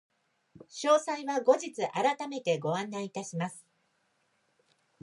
[0.67, 3.63] 詳細は後日改めてご案内いたします。